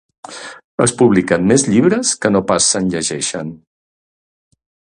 Es 0.85 0.93
publiquen 1.01 1.45
més 1.51 1.67
llibres 1.75 2.15
que 2.25 2.33
no 2.33 2.43
pas 2.53 2.71
se'n 2.73 2.91
llegeixen. 2.95 3.55